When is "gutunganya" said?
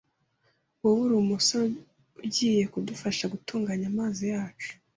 3.33-3.85